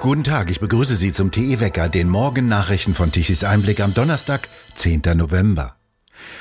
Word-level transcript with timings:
Guten 0.00 0.24
Tag, 0.24 0.50
ich 0.50 0.60
begrüße 0.60 0.96
Sie 0.96 1.12
zum 1.12 1.30
TE-Wecker, 1.30 1.90
den 1.90 2.08
Morgennachrichten 2.08 2.94
von 2.94 3.12
Tichys 3.12 3.44
Einblick 3.44 3.80
am 3.80 3.92
Donnerstag, 3.92 4.48
10. 4.74 5.02
November. 5.14 5.74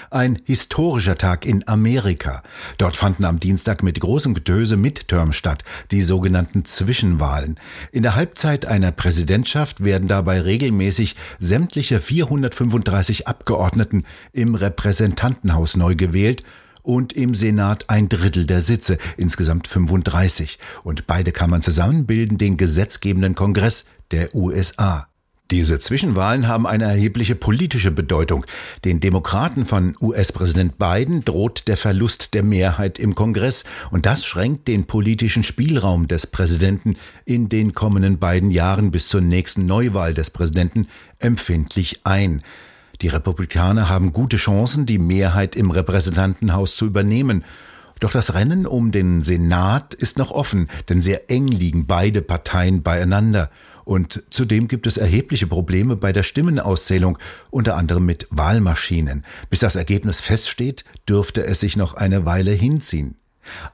Ein 0.09 0.39
historischer 0.45 1.17
Tag 1.17 1.45
in 1.45 1.67
Amerika. 1.67 2.41
Dort 2.77 2.95
fanden 2.95 3.25
am 3.25 3.41
Dienstag 3.41 3.83
mit 3.83 3.99
großem 3.99 4.33
Getöse 4.33 4.77
Midterm 4.77 5.33
statt, 5.33 5.65
die 5.91 6.03
sogenannten 6.03 6.63
Zwischenwahlen. 6.63 7.59
In 7.91 8.03
der 8.03 8.15
Halbzeit 8.15 8.65
einer 8.65 8.93
Präsidentschaft 8.93 9.83
werden 9.83 10.07
dabei 10.07 10.39
regelmäßig 10.39 11.15
sämtliche 11.37 11.99
435 11.99 13.27
Abgeordneten 13.27 14.03
im 14.31 14.55
Repräsentantenhaus 14.55 15.75
neu 15.75 15.95
gewählt 15.95 16.43
und 16.89 17.13
im 17.13 17.35
Senat 17.35 17.85
ein 17.87 18.09
Drittel 18.09 18.47
der 18.47 18.63
Sitze, 18.63 18.97
insgesamt 19.15 19.67
35. 19.67 20.57
Und 20.83 21.05
beide 21.05 21.31
Kammern 21.31 21.61
zusammen 21.61 22.07
bilden 22.07 22.39
den 22.39 22.57
gesetzgebenden 22.57 23.35
Kongress 23.35 23.85
der 24.09 24.33
USA. 24.33 25.07
Diese 25.51 25.77
Zwischenwahlen 25.77 26.47
haben 26.47 26.65
eine 26.65 26.85
erhebliche 26.85 27.35
politische 27.35 27.91
Bedeutung. 27.91 28.43
Den 28.85 28.99
Demokraten 28.99 29.67
von 29.67 29.95
US-Präsident 30.01 30.79
Biden 30.79 31.23
droht 31.23 31.67
der 31.67 31.77
Verlust 31.77 32.33
der 32.33 32.41
Mehrheit 32.41 32.97
im 32.97 33.13
Kongress 33.13 33.65
und 33.91 34.07
das 34.07 34.25
schränkt 34.25 34.67
den 34.67 34.87
politischen 34.87 35.43
Spielraum 35.43 36.07
des 36.07 36.25
Präsidenten 36.25 36.97
in 37.23 37.49
den 37.49 37.73
kommenden 37.73 38.17
beiden 38.17 38.49
Jahren 38.49 38.89
bis 38.89 39.09
zur 39.09 39.21
nächsten 39.21 39.65
Neuwahl 39.65 40.15
des 40.15 40.31
Präsidenten 40.31 40.87
empfindlich 41.19 42.01
ein. 42.03 42.41
Die 43.01 43.07
Republikaner 43.07 43.87
haben 43.87 44.11
gute 44.11 44.37
Chancen, 44.37 44.85
die 44.85 44.99
Mehrheit 44.99 45.55
im 45.55 45.71
Repräsentantenhaus 45.71 46.75
zu 46.75 46.85
übernehmen. 46.85 47.45
Doch 48.01 48.11
das 48.11 48.33
Rennen 48.33 48.65
um 48.65 48.91
den 48.91 49.23
Senat 49.23 49.93
ist 49.93 50.17
noch 50.17 50.31
offen, 50.31 50.69
denn 50.89 51.01
sehr 51.01 51.29
eng 51.29 51.47
liegen 51.47 51.85
beide 51.85 52.21
Parteien 52.21 52.83
beieinander. 52.83 53.49
Und 53.85 54.23
zudem 54.29 54.67
gibt 54.67 54.85
es 54.85 54.97
erhebliche 54.97 55.47
Probleme 55.47 55.95
bei 55.95 56.11
der 56.11 56.23
Stimmenauszählung, 56.23 57.17
unter 57.49 57.75
anderem 57.75 58.05
mit 58.05 58.27
Wahlmaschinen. 58.29 59.25
Bis 59.49 59.59
das 59.59 59.75
Ergebnis 59.75 60.21
feststeht, 60.21 60.85
dürfte 61.07 61.45
es 61.45 61.61
sich 61.61 61.75
noch 61.77 61.93
eine 61.93 62.25
Weile 62.25 62.51
hinziehen. 62.51 63.15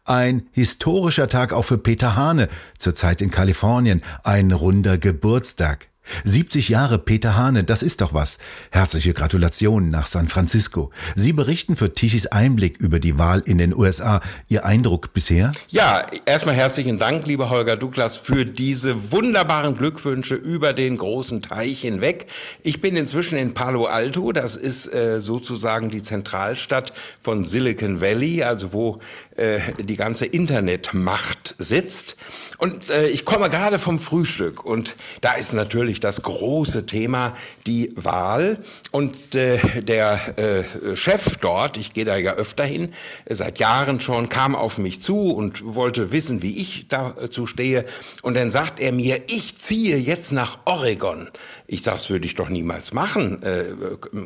Ein 0.06 0.48
historischer 0.52 1.30
Tag 1.30 1.52
auch 1.52 1.64
für 1.64 1.78
Peter 1.78 2.16
Hane, 2.16 2.48
zurzeit 2.78 3.22
in 3.22 3.32
Kalifornien, 3.32 4.04
ein 4.24 4.52
runder 4.52 4.98
Geburtstag. 4.98 5.90
70 6.24 6.70
Jahre 6.70 7.00
Peter 7.00 7.36
Hane, 7.36 7.64
das 7.64 7.84
ist 7.84 8.02
doch 8.02 8.14
was. 8.14 8.38
Herzliche 8.72 9.14
Gratulation 9.14 9.90
nach 9.90 10.08
San 10.08 10.28
Francisco. 10.28 10.92
Sie 11.16 11.34
berichten 11.34 11.76
für 11.76 11.94
Tichys 11.94 12.28
Einblick 12.28 12.78
über 12.80 13.00
die 13.00 13.18
Wahl 13.18 13.42
in 13.46 13.58
den 13.58 13.76
USA. 13.76 14.22
Ihr 14.48 14.66
Eindruck 14.66 15.14
bisher? 15.14 15.52
Ja, 15.70 16.06
erstmal 16.26 16.56
herzlichen 16.56 16.98
Dank, 16.98 17.26
lieber 17.26 17.50
Holger 17.50 17.78
Douglas, 17.78 18.18
für 18.18 18.46
diese 18.46 19.12
wunderbaren 19.12 19.76
Glückwünsche 19.76 20.36
über 20.36 20.74
den 20.74 20.98
großen 20.98 21.42
Teich 21.42 21.82
hinweg. 21.82 22.28
Ich 22.64 22.82
bin 22.82 22.96
inzwischen 22.96 23.38
in 23.38 23.54
Palo 23.54 23.86
Alto, 23.86 24.32
das 24.32 24.56
ist 24.56 24.94
äh, 24.94 25.20
sozusagen 25.20 25.90
die 25.90 26.04
Zentralstadt 26.04 26.94
von 27.22 27.46
Silicon 27.46 28.02
Valley, 28.02 28.44
also 28.44 28.74
wo 28.74 29.00
äh, 29.38 29.60
die 29.78 29.96
ganze 29.96 30.26
Internetmacht 30.26 31.56
sitzt. 31.58 32.16
Und 32.58 32.90
äh, 32.90 33.08
ich 33.10 33.26
komme 33.26 33.50
gerade 33.50 33.80
vom 33.80 34.00
Frühstück 34.00 34.66
und 34.66 34.96
da 35.22 35.34
ist 35.34 35.54
natürlich 35.54 36.00
das 36.00 36.22
große 36.22 36.86
Thema 36.86 37.36
die 37.68 37.92
Wahl. 37.96 38.58
Und 38.92 39.36
äh, 39.36 39.82
der 39.82 40.38
äh, 40.38 40.96
Chef 40.96 41.38
dort, 41.42 41.78
ich 41.78 41.94
gehe 41.94 42.06
da 42.06 42.16
ja 42.16 42.34
öfter 42.34 42.64
hin, 42.64 42.94
seit 43.30 43.60
Jahren 43.60 44.00
schon, 44.00 44.30
kam 44.30 44.56
auf 44.56 44.78
mich 44.78 45.02
zu 45.02 45.34
und 45.34 45.76
wollte 45.76 46.12
wissen, 46.14 46.42
wie 46.42 46.58
ich 46.58 46.88
dazu 46.88 47.46
stehe. 47.46 47.84
Und 48.22 48.36
dann 48.36 48.52
sagt 48.52 48.80
er 48.80 48.94
mir, 48.94 49.22
ich 49.28 49.58
ziehe 49.58 49.98
jetzt 49.98 50.32
nach 50.32 50.60
Oregon. 50.66 51.30
Ich 51.68 51.82
sage, 51.82 51.98
das 51.98 52.10
würde 52.10 52.26
ich 52.26 52.36
doch 52.36 52.50
niemals 52.50 52.94
machen. 52.94 53.42
Äh, 53.44 53.66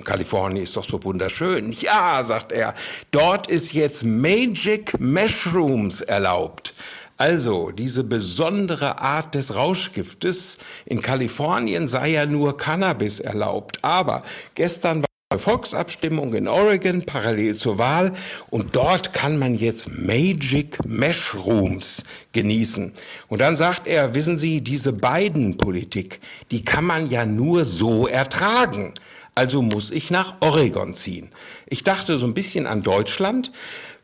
Kalifornien 0.04 0.64
ist 0.64 0.76
doch 0.76 0.84
so 0.84 1.02
wunderschön. 1.04 1.72
Ja, 1.72 2.24
sagt 2.24 2.52
er, 2.52 2.76
dort 3.12 3.48
ist 3.48 3.74
jetzt 3.74 4.04
Magic 4.04 4.99
Mushrooms 5.00 6.02
erlaubt. 6.02 6.74
Also, 7.18 7.72
diese 7.72 8.06
besondere 8.06 9.00
Art 9.00 9.36
des 9.36 9.54
Rauschgiftes. 9.54 10.58
In 10.86 11.02
Kalifornien 11.02 11.90
sei 11.90 12.12
ja 12.12 12.26
nur 12.26 12.58
Cannabis 12.58 13.20
erlaubt. 13.20 13.80
Aber 13.82 14.24
gestern 14.56 15.02
war 15.02 15.10
eine 15.32 15.40
Volksabstimmung 15.40 16.34
in 16.34 16.48
Oregon 16.48 17.06
parallel 17.06 17.56
zur 17.56 17.78
Wahl 17.78 18.14
und 18.50 18.76
dort 18.76 19.14
kann 19.14 19.38
man 19.38 19.54
jetzt 19.54 19.88
Magic 19.90 20.84
Mushrooms 20.86 22.04
genießen. 22.32 22.94
Und 23.28 23.42
dann 23.42 23.56
sagt 23.56 23.86
er, 23.86 24.16
wissen 24.16 24.38
Sie, 24.38 24.62
diese 24.62 24.94
beiden 24.94 25.58
Politik, 25.58 26.22
die 26.52 26.64
kann 26.64 26.86
man 26.86 27.10
ja 27.10 27.26
nur 27.26 27.66
so 27.66 28.08
ertragen. 28.08 28.94
Also 29.36 29.62
muss 29.62 29.92
ich 29.92 30.10
nach 30.10 30.36
Oregon 30.40 30.96
ziehen. 30.96 31.30
Ich 31.68 31.84
dachte 31.84 32.18
so 32.18 32.26
ein 32.26 32.34
bisschen 32.34 32.66
an 32.66 32.82
Deutschland 32.82 33.52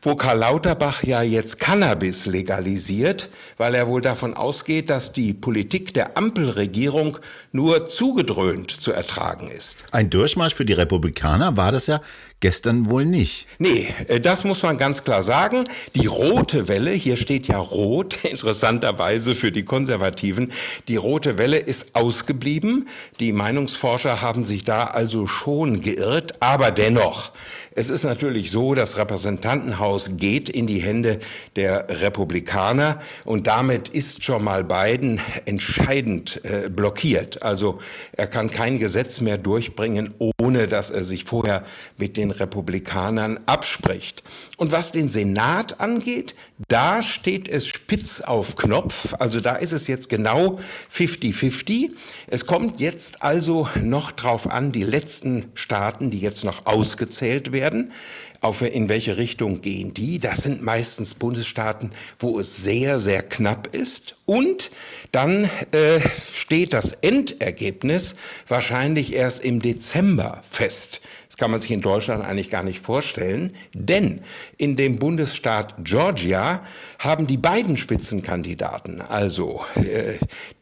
wo 0.06 0.14
Karl 0.14 0.38
Lauterbach 0.38 1.02
ja 1.02 1.20
jetzt 1.22 1.58
Cannabis 1.58 2.26
legalisiert, 2.26 3.28
weil 3.56 3.74
er 3.74 3.88
wohl 3.88 4.00
davon 4.00 4.34
ausgeht, 4.34 4.88
dass 4.88 5.10
die 5.10 5.34
Politik 5.34 5.94
der 5.94 6.16
Ampelregierung 6.16 7.18
nur 7.50 7.86
zugedröhnt 7.86 8.70
zu 8.70 8.92
ertragen 8.92 9.50
ist. 9.50 9.84
Ein 9.90 10.08
Durchmarsch 10.08 10.54
für 10.54 10.64
die 10.64 10.74
Republikaner 10.74 11.56
war 11.56 11.72
das 11.72 11.88
ja 11.88 12.00
gestern 12.38 12.88
wohl 12.88 13.04
nicht. 13.04 13.46
Nee, 13.58 13.92
äh, 14.06 14.20
das 14.20 14.44
muss 14.44 14.62
man 14.62 14.76
ganz 14.76 15.02
klar 15.02 15.24
sagen. 15.24 15.64
Die 15.94 16.06
rote 16.06 16.68
Welle, 16.68 16.92
hier 16.92 17.16
steht 17.16 17.48
ja 17.48 17.58
rot, 17.58 18.18
interessanterweise 18.24 19.34
für 19.34 19.50
die 19.50 19.64
Konservativen, 19.64 20.52
die 20.86 20.96
rote 20.96 21.38
Welle 21.38 21.58
ist 21.58 21.96
ausgeblieben. 21.96 22.88
Die 23.18 23.32
Meinungsforscher 23.32 24.22
haben 24.22 24.44
sich 24.44 24.62
da 24.62 24.84
also 24.84 25.26
schon 25.26 25.80
geirrt, 25.80 26.34
aber 26.40 26.70
dennoch, 26.70 27.32
es 27.78 27.90
ist 27.90 28.04
natürlich 28.04 28.50
so, 28.50 28.74
das 28.74 28.96
Repräsentantenhaus 28.96 30.12
geht 30.16 30.48
in 30.48 30.66
die 30.66 30.78
Hände 30.78 31.20
der 31.56 31.86
Republikaner 32.00 33.00
und 33.24 33.46
damit 33.46 33.88
ist 33.88 34.24
schon 34.24 34.42
mal 34.42 34.64
Biden 34.64 35.20
entscheidend 35.44 36.40
äh, 36.44 36.70
blockiert. 36.70 37.42
Also 37.42 37.78
er 38.12 38.28
kann 38.28 38.50
kein 38.50 38.78
Gesetz 38.78 39.20
mehr 39.20 39.36
durchbringen, 39.36 40.14
ohne 40.38 40.68
dass 40.68 40.88
er 40.88 41.04
sich 41.04 41.24
vorher 41.24 41.64
mit 41.98 42.16
den 42.16 42.30
Republikanern 42.30 43.40
abspricht. 43.44 44.22
Und 44.56 44.72
was 44.72 44.90
den 44.90 45.10
Senat 45.10 45.80
angeht, 45.80 46.34
da 46.68 47.02
steht 47.02 47.46
es 47.46 47.66
spitz 47.66 48.22
auf 48.22 48.56
Knopf. 48.56 49.12
Also 49.18 49.40
da 49.40 49.56
ist 49.56 49.72
es 49.72 49.86
jetzt 49.86 50.08
genau 50.08 50.58
50-50. 50.94 51.90
Es 52.26 52.46
kommt 52.46 52.80
jetzt 52.80 53.22
also 53.22 53.68
noch 53.82 54.12
drauf 54.12 54.50
an, 54.50 54.72
die 54.72 54.82
letzten 54.82 55.50
Staaten, 55.52 56.10
die 56.10 56.20
jetzt 56.20 56.42
noch 56.42 56.64
ausgezählt 56.64 57.52
werden, 57.52 57.92
auf 58.40 58.62
in 58.62 58.88
welche 58.88 59.18
Richtung 59.18 59.60
gehen 59.60 59.92
die. 59.92 60.18
Das 60.18 60.38
sind 60.38 60.62
meistens 60.62 61.12
Bundesstaaten, 61.12 61.92
wo 62.18 62.40
es 62.40 62.56
sehr, 62.56 62.98
sehr 62.98 63.22
knapp 63.22 63.74
ist. 63.74 64.16
Und 64.24 64.70
dann 65.12 65.50
äh, 65.72 66.00
steht 66.32 66.72
das 66.72 66.92
Endergebnis 66.92 68.16
wahrscheinlich 68.48 69.12
erst 69.12 69.44
im 69.44 69.60
Dezember 69.60 70.42
fest. 70.48 71.02
Das 71.36 71.42
kann 71.42 71.50
man 71.50 71.60
sich 71.60 71.70
in 71.70 71.82
Deutschland 71.82 72.24
eigentlich 72.24 72.48
gar 72.48 72.62
nicht 72.62 72.80
vorstellen, 72.80 73.52
denn 73.74 74.22
in 74.56 74.74
dem 74.74 74.98
Bundesstaat 74.98 75.74
Georgia 75.84 76.62
haben 76.98 77.26
die 77.26 77.36
beiden 77.36 77.76
Spitzenkandidaten, 77.76 79.02
also 79.02 79.62
äh, 79.74 80.14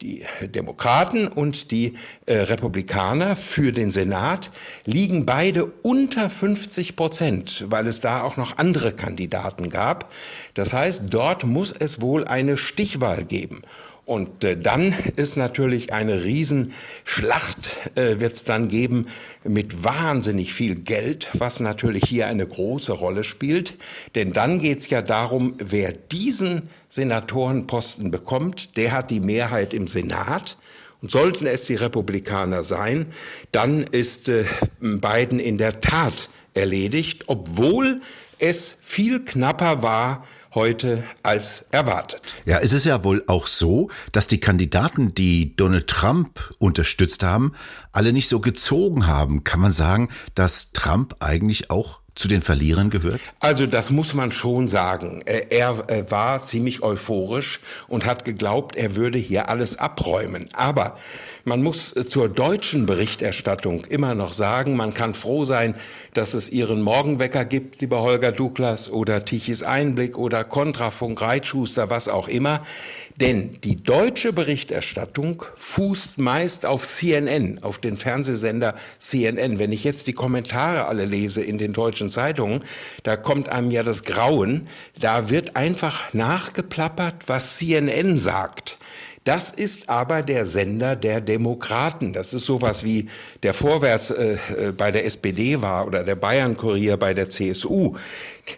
die 0.03 0.25
Demokraten 0.43 1.29
und 1.29 1.71
die 1.71 1.95
äh, 2.27 2.39
Republikaner 2.39 3.37
für 3.37 3.71
den 3.71 3.93
Senat, 3.93 4.51
liegen 4.85 5.25
beide 5.27 5.67
unter 5.67 6.29
50 6.29 6.97
Prozent, 6.97 7.67
weil 7.69 7.87
es 7.87 8.01
da 8.01 8.23
auch 8.23 8.37
noch 8.37 8.59
andere 8.59 8.93
Kandidaten 8.95 9.71
gab. 9.71 10.13
Das 10.55 10.73
heißt, 10.73 11.03
dort 11.09 11.45
muss 11.45 11.73
es 11.79 12.01
wohl 12.01 12.25
eine 12.25 12.57
Stichwahl 12.57 13.23
geben. 13.23 13.63
Und 14.07 14.45
äh, 14.45 14.57
dann 14.57 14.95
ist 15.17 15.37
natürlich 15.37 15.93
eine 15.93 16.25
Riesenschlacht, 16.25 17.77
äh, 17.95 18.21
wird 18.21 18.35
es 18.35 18.45
dann 18.45 18.69
geben 18.69 19.07
mit 19.45 19.83
wahnsinnig 19.83 20.53
viel 20.53 20.75
Geld, 20.75 21.31
was 21.33 21.59
natürlich 21.61 22.05
hier 22.07 22.27
eine 22.27 22.47
große 22.47 22.93
Rolle 22.93 23.25
spielt. 23.25 23.75
Denn 24.15 24.33
dann 24.35 24.61
geht 24.61 24.81
es 24.81 24.91
ja 24.91 25.01
darum, 25.01 25.55
wer 25.59 25.93
diesen 25.93 26.69
Senatorenposten 26.91 28.11
bekommt, 28.11 28.77
der 28.77 28.93
hat 28.93 29.11
die 29.11 29.21
Mehrheit 29.21 29.73
im 29.73 29.87
Senat. 29.87 30.59
Und 31.01 31.11
sollten 31.11 31.47
es 31.47 31.63
die 31.63 31.75
Republikaner 31.75 32.63
sein, 32.63 33.07
dann 33.53 33.85
ist 33.85 34.29
äh, 34.29 34.45
Biden 34.81 35.39
in 35.39 35.57
der 35.57 35.81
Tat 35.81 36.29
erledigt, 36.55 37.25
obwohl 37.27 38.01
es 38.39 38.77
viel 38.83 39.25
knapper 39.25 39.83
war 39.83 40.27
heute 40.55 41.05
als 41.23 41.67
erwartet. 41.71 42.35
Ja, 42.45 42.59
es 42.59 42.73
ist 42.73 42.85
ja 42.85 43.05
wohl 43.05 43.25
auch 43.27 43.47
so, 43.47 43.91
dass 44.13 44.29
die 44.29 44.41
Kandidaten, 44.41 45.09
die 45.09 45.57
Donald 45.57 45.89
Trump 45.89 46.53
unterstützt 46.59 47.23
haben, 47.23 47.53
alle 47.93 48.13
nicht 48.13 48.29
so 48.29 48.41
gezogen 48.41 49.07
haben. 49.07 49.45
Kann 49.45 49.61
man 49.61 49.73
sagen, 49.73 50.11
dass 50.35 50.73
Trump 50.73 51.17
eigentlich 51.21 51.71
auch 51.71 52.01
zu 52.15 52.29
den 52.29 52.43
Verlierern 52.43 52.91
gehört? 52.91 53.21
Also 53.41 53.67
das 53.67 53.91
muss 53.91 54.15
man 54.15 54.33
schon 54.33 54.69
sagen. 54.69 55.23
Er, 55.27 56.11
war 56.11 56.45
ziemlich 56.45 56.83
euphorisch 56.83 57.61
und 57.89 58.07
hat 58.07 58.25
geglaubt, 58.25 58.77
er 58.77 58.97
würde 58.97 59.19
hier 59.19 59.49
alles 59.49 59.79
abräumen. 59.79 60.49
Aber 60.53 60.97
man 61.45 61.63
muss 61.63 61.93
zur 61.93 62.29
deutschen 62.29 62.87
Berichterstattung 62.87 63.85
immer 63.85 64.15
noch 64.15 64.33
sagen, 64.33 64.77
man 64.77 64.95
kann 64.95 65.13
froh 65.13 65.45
sein, 65.45 65.75
dass 66.15 66.35
es 66.35 66.49
ihren 66.49 66.81
Morgenwecker 66.81 67.45
gibt, 67.45 67.81
lieber 67.81 68.01
Holger 68.01 68.33
Douglas, 68.33 68.91
oder 68.91 69.25
Tichys 69.25 69.63
Einblick 69.63 70.17
oder 70.17 70.45
Kontrafunk, 70.45 71.21
Reitschuster, 71.21 71.91
was 71.91 72.09
auch 72.09 72.29
immer. 72.29 72.65
Denn 73.21 73.61
die 73.63 73.77
deutsche 73.77 74.33
Berichterstattung 74.33 75.45
fußt 75.57 76.19
meist 76.19 76.67
auf 76.67 76.85
CNN, 76.85 77.63
auf 77.63 77.79
den 77.79 77.97
Fernsehsender 77.97 78.75
CNN. 78.99 79.61
Wenn 79.61 79.71
ich 79.71 79.85
jetzt 79.85 80.09
die 80.09 80.15
Kommentare 80.15 80.87
alle 80.87 81.05
lese 81.05 81.41
in 81.41 81.57
den 81.57 81.73
deutschen 81.73 82.11
Zeitungen, 82.11 82.65
da 83.05 83.17
kommt 83.17 83.49
einem 83.49 83.71
ja 83.71 83.85
das 83.85 84.03
Grauen. 84.03 84.67
Da 85.01 85.31
wird 85.31 85.55
einfach 85.55 86.13
nachgeplappert, 86.13 87.29
was 87.29 87.57
CNN 87.59 88.19
sagt. 88.19 88.79
Das 89.25 89.51
ist 89.51 89.89
aber 89.89 90.21
der 90.23 90.45
Sender 90.45 90.97
der 90.97 91.23
Demokraten. 91.23 92.13
Das 92.13 92.35
ist 92.35 92.45
sowas 92.45 92.85
wie 92.85 93.09
der 93.43 93.55
Vorwärts 93.55 94.11
äh, 94.11 94.37
äh 94.59 94.73
bei 94.73 94.91
der 94.91 95.07
SPD 95.07 95.63
war 95.63 95.87
oder 95.87 96.05
der 96.05 96.15
Bayern-Kurier 96.15 96.99
bei 96.99 97.15
der 97.15 97.31
CSU. 97.31 97.97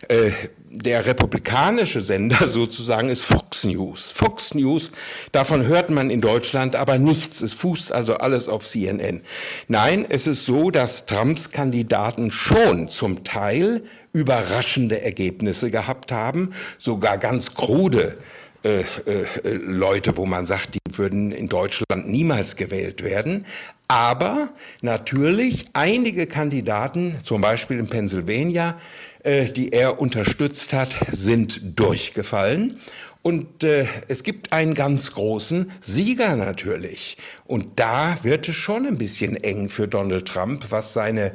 Äh, 0.08 0.32
der 0.68 1.06
republikanische 1.06 2.00
Sender 2.00 2.48
sozusagen 2.48 3.08
ist 3.08 3.22
Fox 3.22 3.62
News. 3.62 4.10
Fox 4.10 4.54
News, 4.54 4.90
davon 5.30 5.66
hört 5.68 5.90
man 5.90 6.10
in 6.10 6.20
Deutschland 6.20 6.74
aber 6.74 6.98
nichts. 6.98 7.42
Es 7.42 7.52
fußt 7.52 7.92
also 7.92 8.14
alles 8.14 8.48
auf 8.48 8.66
CNN. 8.66 9.22
Nein, 9.68 10.04
es 10.08 10.26
ist 10.26 10.46
so, 10.46 10.72
dass 10.72 11.06
Trumps 11.06 11.52
Kandidaten 11.52 12.32
schon 12.32 12.88
zum 12.88 13.22
Teil 13.22 13.84
überraschende 14.12 15.00
Ergebnisse 15.00 15.70
gehabt 15.70 16.10
haben, 16.10 16.52
sogar 16.78 17.18
ganz 17.18 17.54
krude 17.54 18.16
äh, 18.62 18.80
äh, 18.80 19.52
Leute, 19.52 20.16
wo 20.16 20.26
man 20.26 20.46
sagt, 20.46 20.74
die 20.74 20.98
würden 20.98 21.32
in 21.32 21.48
Deutschland 21.48 22.08
niemals 22.08 22.56
gewählt 22.56 23.02
werden. 23.02 23.46
Aber 23.88 24.50
natürlich 24.80 25.66
einige 25.72 26.26
Kandidaten, 26.26 27.16
zum 27.22 27.40
Beispiel 27.40 27.78
in 27.78 27.88
Pennsylvania, 27.88 28.78
äh, 29.22 29.44
die 29.44 29.72
er 29.72 30.00
unterstützt 30.00 30.72
hat, 30.72 30.96
sind 31.12 31.78
durchgefallen. 31.78 32.78
Und 33.22 33.64
äh, 33.64 33.86
es 34.06 34.22
gibt 34.22 34.52
einen 34.52 34.74
ganz 34.74 35.12
großen 35.12 35.72
Sieger 35.80 36.36
natürlich. 36.36 37.16
Und 37.44 37.80
da 37.80 38.18
wird 38.22 38.48
es 38.48 38.54
schon 38.54 38.86
ein 38.86 38.98
bisschen 38.98 39.36
eng 39.36 39.68
für 39.68 39.88
Donald 39.88 40.28
Trump, 40.28 40.66
was 40.70 40.92
seine 40.92 41.32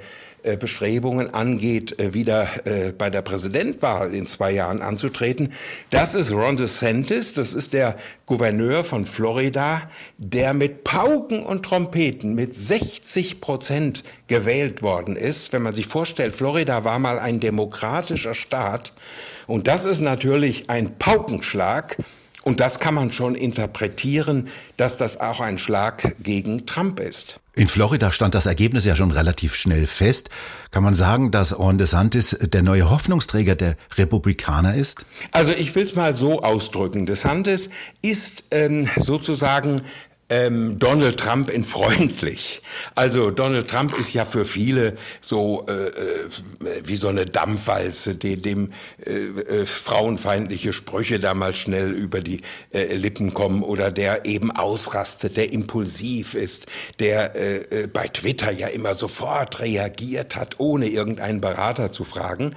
Bestrebungen 0.58 1.34
angeht, 1.34 2.00
äh, 2.00 2.14
wieder 2.14 2.48
äh, 2.66 2.92
bei 2.92 3.10
der 3.10 3.22
Präsidentwahl 3.22 4.14
in 4.14 4.26
zwei 4.28 4.52
Jahren 4.52 4.82
anzutreten. 4.82 5.54
Das 5.90 6.16
ist 6.16 6.32
Ron 6.32 6.58
DeSantis, 6.58 7.34
das 7.34 7.54
ist 7.54 7.74
der 7.74 7.96
Gouverneur 8.26 8.84
von 8.84 9.06
Florida, 9.06 9.84
der 10.18 10.54
mit 10.54 10.84
Pauken 10.84 11.44
und 11.44 11.64
Trompeten 11.64 12.34
mit 12.34 12.56
60 12.56 13.42
Prozent 13.42 14.04
gewählt 14.28 14.82
worden 14.82 15.16
ist. 15.16 15.54
Wenn 15.54 15.62
man 15.62 15.74
sich 15.74 15.88
vorstellt, 15.88 16.36
Florida 16.36 16.84
war 16.84 17.00
mal 17.00 17.20
ein 17.20 17.40
demokratischer 17.40 18.34
Staat 18.34 18.94
und 19.48 19.68
das 19.68 19.86
ist 19.86 20.00
natürlich 20.00 20.70
ein 20.70 20.98
Paukenschlag. 20.98 21.98
Und 22.44 22.60
das 22.60 22.80
kann 22.80 22.96
man 22.96 23.12
schon 23.12 23.36
interpretieren, 23.36 24.48
dass 24.78 24.98
das 24.98 25.20
auch 25.20 25.42
ein 25.42 25.58
Schlag 25.58 26.16
gegen 26.24 26.66
Trump 26.66 27.00
ist. 27.00 27.40
In 27.54 27.68
Florida 27.68 28.12
stand 28.12 28.34
das 28.34 28.46
Ergebnis 28.46 28.86
ja 28.86 28.96
schon 28.96 29.12
relativ 29.12 29.56
schnell 29.56 29.86
fest. 29.86 30.30
Kann 30.72 30.84
man 30.84 30.96
sagen, 30.96 31.32
dass 31.32 31.60
Ron 31.60 31.78
DeSantis 31.78 32.38
der 32.42 32.62
neue 32.64 32.90
Hoffnungsträger 32.90 33.56
der 33.56 33.76
Republikaner 33.98 34.74
ist? 34.74 35.06
Also 35.34 35.52
ich 35.52 35.76
will 35.76 35.84
es 35.84 35.96
mal 35.96 36.16
so 36.16 36.42
ausdrücken. 36.42 37.06
DeSantis 37.06 37.70
ist 38.02 38.46
ähm, 38.52 38.90
sozusagen 38.96 39.82
ähm, 40.32 40.80
Donald 40.80 41.20
Trump 41.20 41.50
in 41.50 41.66
freundlich. 41.66 42.62
Also 42.96 43.32
Donald 43.32 43.70
Trump 43.70 43.94
ist 43.98 44.14
ja 44.14 44.24
für 44.24 44.46
viele 44.46 44.98
so 45.20 45.66
äh, 45.68 45.88
äh, 45.88 46.30
wie 46.86 46.96
so 46.96 47.10
eine 47.10 47.26
Dampfwalze, 47.26 48.16
die 48.16 48.42
dem 48.42 48.72
äh, 49.06 49.12
äh, 49.12 49.66
frauenfeindliche 49.66 50.72
Sprüche 50.72 51.20
da 51.20 51.34
mal 51.34 51.54
schnell 51.54 51.92
über 51.92 52.22
die 52.22 52.44
äh, 52.74 52.96
Lippen 52.96 53.34
kommen 53.34 53.62
oder 53.62 53.92
der 53.92 54.26
eben 54.26 54.52
ausrastet, 54.52 55.36
der 55.36 55.52
impulsiv 55.52 56.34
ist, 56.34 56.66
der 57.00 57.36
äh, 57.36 57.88
bei 57.88 58.08
Twitter 58.08 58.52
ja 58.52 58.68
immer 58.68 58.96
sofort 58.96 59.60
reagiert 59.60 60.38
hat, 60.38 60.56
ohne 60.60 60.88
irgendeinen 60.88 61.42
Berater 61.42 61.92
zu 61.92 62.06
fragen. 62.06 62.56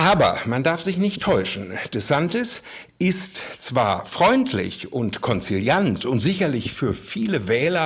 Aber 0.00 0.38
man 0.46 0.62
darf 0.62 0.80
sich 0.80 0.96
nicht 0.96 1.20
täuschen. 1.20 1.78
DeSantis 1.92 2.62
ist 2.98 3.36
zwar 3.60 4.06
freundlich 4.06 4.94
und 4.94 5.20
konziliant 5.20 6.06
und 6.06 6.20
sicherlich 6.20 6.72
für 6.72 6.94
viele 6.94 7.48
Wähler 7.48 7.84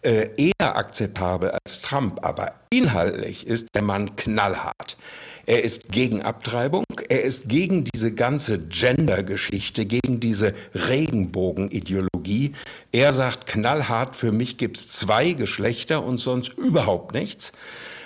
äh, 0.00 0.28
eher 0.38 0.74
akzeptabel 0.74 1.50
als 1.50 1.82
Trump, 1.82 2.24
aber 2.24 2.54
inhaltlich 2.70 3.46
ist 3.46 3.74
der 3.74 3.82
Mann 3.82 4.16
knallhart. 4.16 4.96
Er 5.44 5.62
ist 5.62 5.92
gegen 5.92 6.22
Abtreibung, 6.22 6.84
er 7.10 7.24
ist 7.24 7.46
gegen 7.50 7.84
diese 7.84 8.14
ganze 8.14 8.58
Gender-Geschichte, 8.58 9.84
gegen 9.84 10.18
diese 10.18 10.54
Regenbogen-Ideologie. 10.74 12.54
Er 12.90 13.12
sagt 13.12 13.46
knallhart, 13.46 14.16
für 14.16 14.32
mich 14.32 14.56
gibt's 14.56 14.88
zwei 14.88 15.32
Geschlechter 15.32 16.04
und 16.04 16.16
sonst 16.16 16.56
überhaupt 16.56 17.12
nichts. 17.12 17.52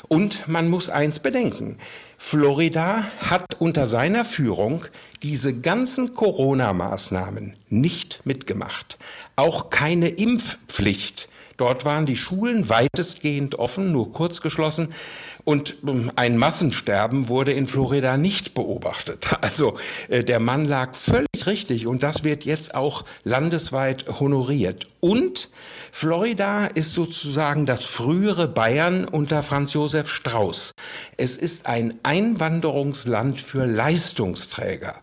Und 0.09 0.49
man 0.49 0.69
muss 0.69 0.91
eins 0.91 1.21
bedenken. 1.21 1.79
Florida 2.27 3.05
hat 3.19 3.61
unter 3.61 3.87
seiner 3.87 4.25
Führung 4.25 4.87
diese 5.23 5.55
ganzen 5.55 6.15
Corona-Maßnahmen 6.15 7.55
nicht 7.69 8.25
mitgemacht. 8.25 8.97
Auch 9.37 9.69
keine 9.69 10.09
Impfpflicht. 10.09 11.29
Dort 11.59 11.85
waren 11.85 12.07
die 12.07 12.17
Schulen 12.17 12.71
weitestgehend 12.71 13.57
offen, 13.57 13.93
nur 13.93 14.15
kurz 14.15 14.41
geschlossen. 14.41 14.89
Und 15.45 15.77
ähm, 15.87 16.11
ein 16.17 16.39
Massensterben 16.39 17.29
wurde 17.29 17.53
in 17.53 17.67
Florida 17.67 18.17
nicht 18.17 18.55
beobachtet. 18.55 19.29
Also 19.45 19.79
äh, 20.09 20.25
der 20.25 20.41
Mann 20.41 20.65
lag 20.65 20.95
völlig 20.95 21.47
richtig 21.47 21.87
und 21.87 22.03
das 22.03 22.25
wird 22.25 22.45
jetzt 22.45 22.75
auch 22.75 23.05
landesweit 23.25 24.07
honoriert. 24.21 24.87
Und 25.01 25.51
Florida 25.93 26.67
ist 26.67 26.95
sozusagen 26.95 27.67
das 27.67 27.85
frühere 27.85 28.49
Bayern 28.49 29.05
unter 29.05 29.43
Franz 29.43 29.75
Josef 29.75 30.09
Strauß. 30.09 30.73
Es 31.19 31.37
ist 31.37 31.67
ein 31.67 31.99
Einwanderungsland 32.03 33.39
für 33.41 33.67
Leistungsträger. 33.67 34.95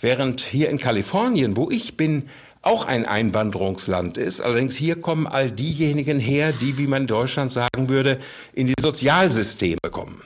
Während 0.00 0.40
hier 0.40 0.70
in 0.70 0.78
Kalifornien, 0.78 1.56
wo 1.56 1.70
ich 1.70 1.96
bin, 1.96 2.28
auch 2.62 2.86
ein 2.86 3.06
Einwanderungsland 3.06 4.16
ist. 4.16 4.40
Allerdings 4.40 4.76
hier 4.76 5.00
kommen 5.00 5.26
all 5.26 5.50
diejenigen 5.50 6.20
her, 6.20 6.52
die, 6.60 6.78
wie 6.78 6.86
man 6.86 7.02
in 7.02 7.08
Deutschland 7.08 7.52
sagen 7.52 7.88
würde, 7.88 8.18
in 8.54 8.68
die 8.68 8.74
Sozialsysteme 8.80 9.78
kommen. 9.90 10.22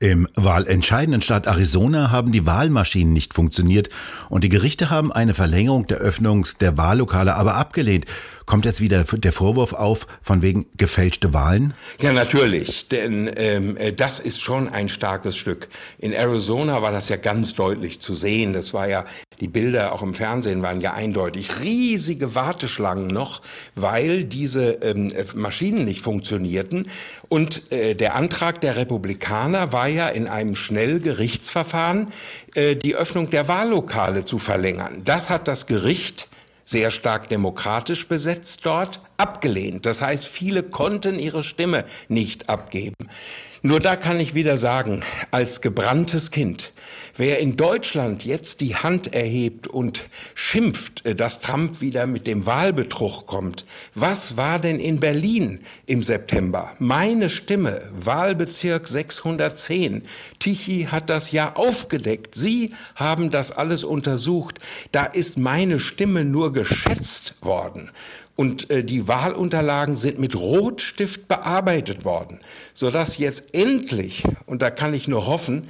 Im 0.00 0.28
wahlentscheidenden 0.34 1.22
Staat 1.22 1.46
Arizona 1.46 2.10
haben 2.10 2.30
die 2.30 2.44
Wahlmaschinen 2.44 3.12
nicht 3.12 3.32
funktioniert 3.32 3.88
und 4.28 4.44
die 4.44 4.48
Gerichte 4.48 4.90
haben 4.90 5.12
eine 5.12 5.34
Verlängerung 5.34 5.86
der 5.86 5.98
Öffnung 5.98 6.46
der 6.60 6.76
Wahllokale 6.76 7.34
aber 7.34 7.54
abgelehnt. 7.54 8.04
Kommt 8.48 8.64
jetzt 8.64 8.80
wieder 8.80 9.04
der 9.04 9.34
Vorwurf 9.34 9.74
auf 9.74 10.06
von 10.22 10.40
wegen 10.40 10.64
gefälschte 10.78 11.34
Wahlen? 11.34 11.74
Ja, 12.00 12.14
natürlich, 12.14 12.88
denn 12.88 13.30
ähm, 13.36 13.76
äh, 13.76 13.92
das 13.92 14.20
ist 14.20 14.40
schon 14.40 14.70
ein 14.70 14.88
starkes 14.88 15.36
Stück. 15.36 15.68
In 15.98 16.14
Arizona 16.14 16.80
war 16.80 16.90
das 16.90 17.10
ja 17.10 17.16
ganz 17.16 17.52
deutlich 17.52 18.00
zu 18.00 18.16
sehen. 18.16 18.54
Das 18.54 18.72
war 18.72 18.88
ja, 18.88 19.04
die 19.42 19.48
Bilder 19.48 19.92
auch 19.92 20.00
im 20.00 20.14
Fernsehen 20.14 20.62
waren 20.62 20.80
ja 20.80 20.94
eindeutig. 20.94 21.60
Riesige 21.60 22.34
Warteschlangen 22.34 23.08
noch, 23.08 23.42
weil 23.74 24.24
diese 24.24 24.78
ähm, 24.80 25.10
äh, 25.10 25.26
Maschinen 25.34 25.84
nicht 25.84 26.00
funktionierten. 26.00 26.88
Und 27.28 27.70
äh, 27.70 27.92
der 27.92 28.14
Antrag 28.14 28.62
der 28.62 28.76
Republikaner 28.76 29.74
war 29.74 29.88
ja 29.88 30.08
in 30.08 30.26
einem 30.26 30.56
Schnellgerichtsverfahren 30.56 32.14
äh, 32.54 32.76
die 32.76 32.96
Öffnung 32.96 33.28
der 33.28 33.46
Wahllokale 33.46 34.24
zu 34.24 34.38
verlängern. 34.38 35.02
Das 35.04 35.28
hat 35.28 35.48
das 35.48 35.66
Gericht 35.66 36.27
sehr 36.68 36.90
stark 36.90 37.28
demokratisch 37.28 38.08
besetzt 38.08 38.66
dort, 38.66 39.00
abgelehnt. 39.16 39.86
Das 39.86 40.02
heißt, 40.02 40.26
viele 40.26 40.62
konnten 40.62 41.18
ihre 41.18 41.42
Stimme 41.42 41.86
nicht 42.08 42.50
abgeben. 42.50 42.94
Nur 43.62 43.80
da 43.80 43.96
kann 43.96 44.20
ich 44.20 44.34
wieder 44.34 44.58
sagen, 44.58 45.02
als 45.30 45.62
gebranntes 45.62 46.30
Kind, 46.30 46.74
Wer 47.18 47.40
in 47.40 47.56
Deutschland 47.56 48.24
jetzt 48.24 48.60
die 48.60 48.76
Hand 48.76 49.12
erhebt 49.12 49.66
und 49.66 50.08
schimpft, 50.36 51.04
äh, 51.04 51.16
dass 51.16 51.40
Trump 51.40 51.80
wieder 51.80 52.06
mit 52.06 52.28
dem 52.28 52.46
Wahlbetrug 52.46 53.26
kommt, 53.26 53.66
was 53.96 54.36
war 54.36 54.60
denn 54.60 54.78
in 54.78 55.00
Berlin 55.00 55.58
im 55.86 56.04
September? 56.04 56.70
Meine 56.78 57.28
Stimme, 57.28 57.82
Wahlbezirk 57.92 58.86
610. 58.86 60.04
Tichy 60.38 60.86
hat 60.88 61.10
das 61.10 61.32
ja 61.32 61.56
aufgedeckt. 61.56 62.36
Sie 62.36 62.72
haben 62.94 63.32
das 63.32 63.50
alles 63.50 63.82
untersucht. 63.82 64.60
Da 64.92 65.04
ist 65.04 65.38
meine 65.38 65.80
Stimme 65.80 66.24
nur 66.24 66.52
geschätzt 66.52 67.34
worden 67.40 67.90
und 68.36 68.70
äh, 68.70 68.84
die 68.84 69.08
Wahlunterlagen 69.08 69.96
sind 69.96 70.20
mit 70.20 70.36
Rotstift 70.36 71.26
bearbeitet 71.26 72.04
worden, 72.04 72.38
sodass 72.72 73.18
jetzt 73.18 73.52
endlich, 73.52 74.22
und 74.46 74.62
da 74.62 74.70
kann 74.70 74.94
ich 74.94 75.08
nur 75.08 75.26
hoffen, 75.26 75.68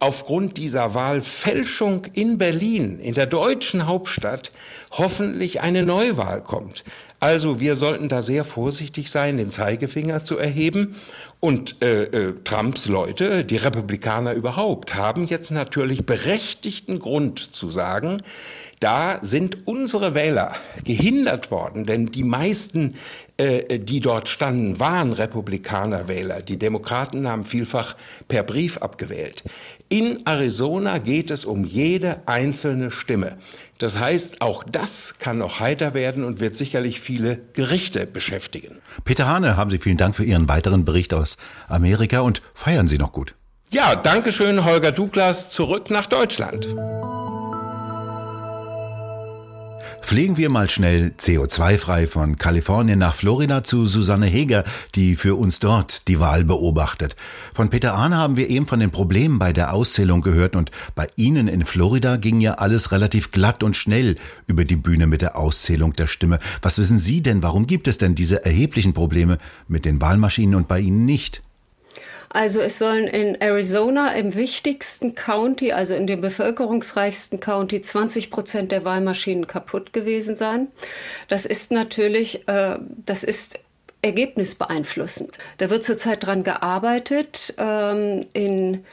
aufgrund 0.00 0.56
dieser 0.56 0.94
Wahlfälschung 0.94 2.06
in 2.14 2.38
Berlin, 2.38 2.98
in 2.98 3.14
der 3.14 3.26
deutschen 3.26 3.86
Hauptstadt, 3.86 4.50
hoffentlich 4.90 5.60
eine 5.60 5.84
Neuwahl 5.84 6.42
kommt. 6.42 6.84
Also 7.20 7.60
wir 7.60 7.76
sollten 7.76 8.08
da 8.08 8.22
sehr 8.22 8.44
vorsichtig 8.44 9.10
sein, 9.10 9.36
den 9.36 9.50
Zeigefinger 9.50 10.24
zu 10.24 10.38
erheben. 10.38 10.96
Und 11.38 11.82
äh, 11.82 12.04
äh, 12.04 12.34
Trumps 12.44 12.86
Leute, 12.86 13.44
die 13.44 13.56
Republikaner 13.56 14.32
überhaupt, 14.32 14.94
haben 14.94 15.26
jetzt 15.26 15.50
natürlich 15.50 16.06
berechtigten 16.06 16.98
Grund 16.98 17.38
zu 17.38 17.70
sagen, 17.70 18.22
da 18.80 19.18
sind 19.20 19.66
unsere 19.66 20.14
Wähler 20.14 20.54
gehindert 20.84 21.50
worden, 21.50 21.84
denn 21.84 22.06
die 22.06 22.24
meisten 22.24 22.94
die 23.40 24.00
dort 24.00 24.28
standen, 24.28 24.80
waren 24.80 25.12
Republikanerwähler. 25.12 26.42
Die 26.42 26.58
Demokraten 26.58 27.28
haben 27.28 27.44
vielfach 27.44 27.96
per 28.28 28.42
Brief 28.42 28.78
abgewählt. 28.78 29.44
In 29.88 30.26
Arizona 30.26 30.98
geht 30.98 31.30
es 31.30 31.44
um 31.44 31.64
jede 31.64 32.22
einzelne 32.26 32.90
Stimme. 32.90 33.36
Das 33.78 33.98
heißt, 33.98 34.42
auch 34.42 34.62
das 34.62 35.14
kann 35.18 35.38
noch 35.38 35.58
heiter 35.58 35.94
werden 35.94 36.22
und 36.22 36.38
wird 36.38 36.54
sicherlich 36.54 37.00
viele 37.00 37.38
Gerichte 37.54 38.06
beschäftigen. 38.06 38.78
Peter 39.04 39.26
Hane, 39.26 39.56
haben 39.56 39.70
Sie 39.70 39.78
vielen 39.78 39.96
Dank 39.96 40.14
für 40.14 40.24
Ihren 40.24 40.48
weiteren 40.48 40.84
Bericht 40.84 41.14
aus 41.14 41.38
Amerika 41.66 42.20
und 42.20 42.42
feiern 42.54 42.88
Sie 42.88 42.98
noch 42.98 43.12
gut. 43.12 43.34
Ja, 43.70 43.96
danke 43.96 44.32
schön, 44.32 44.64
Holger 44.64 44.92
Douglas, 44.92 45.50
zurück 45.50 45.90
nach 45.90 46.06
Deutschland. 46.06 46.68
Fliegen 50.02 50.36
wir 50.36 50.50
mal 50.50 50.68
schnell 50.68 51.12
CO2-frei 51.18 52.08
von 52.08 52.36
Kalifornien 52.36 52.98
nach 52.98 53.14
Florida 53.14 53.62
zu 53.62 53.86
Susanne 53.86 54.26
Heger, 54.26 54.64
die 54.96 55.14
für 55.14 55.36
uns 55.36 55.60
dort 55.60 56.08
die 56.08 56.18
Wahl 56.18 56.44
beobachtet. 56.44 57.14
Von 57.54 57.70
Peter 57.70 57.94
Ahne 57.94 58.16
haben 58.16 58.36
wir 58.36 58.50
eben 58.50 58.66
von 58.66 58.80
den 58.80 58.90
Problemen 58.90 59.38
bei 59.38 59.52
der 59.52 59.72
Auszählung 59.72 60.20
gehört 60.20 60.56
und 60.56 60.72
bei 60.96 61.06
Ihnen 61.14 61.46
in 61.46 61.64
Florida 61.64 62.16
ging 62.16 62.40
ja 62.40 62.54
alles 62.54 62.90
relativ 62.90 63.30
glatt 63.30 63.62
und 63.62 63.76
schnell 63.76 64.16
über 64.48 64.64
die 64.64 64.76
Bühne 64.76 65.06
mit 65.06 65.22
der 65.22 65.36
Auszählung 65.36 65.92
der 65.92 66.08
Stimme. 66.08 66.40
Was 66.60 66.78
wissen 66.78 66.98
Sie 66.98 67.22
denn, 67.22 67.42
warum 67.42 67.68
gibt 67.68 67.86
es 67.86 67.98
denn 67.98 68.16
diese 68.16 68.44
erheblichen 68.44 68.94
Probleme 68.94 69.38
mit 69.68 69.84
den 69.84 70.00
Wahlmaschinen 70.00 70.56
und 70.56 70.66
bei 70.66 70.80
Ihnen 70.80 71.06
nicht? 71.06 71.42
Also 72.32 72.60
es 72.60 72.78
sollen 72.78 73.08
in 73.08 73.40
Arizona 73.40 74.12
im 74.12 74.36
wichtigsten 74.36 75.16
County, 75.16 75.72
also 75.72 75.94
in 75.94 76.06
dem 76.06 76.20
bevölkerungsreichsten 76.20 77.40
County, 77.40 77.80
20 77.80 78.30
Prozent 78.30 78.70
der 78.70 78.84
Wahlmaschinen 78.84 79.48
kaputt 79.48 79.92
gewesen 79.92 80.36
sein. 80.36 80.68
Das 81.26 81.44
ist 81.44 81.72
natürlich, 81.72 82.46
äh, 82.46 82.78
das 83.04 83.24
ist 83.24 83.58
ergebnisbeeinflussend. 84.02 85.38
Da 85.58 85.70
wird 85.70 85.82
zurzeit 85.82 86.24
dran 86.24 86.44
gearbeitet. 86.44 87.52
Ähm, 87.58 88.24
in 88.32 88.84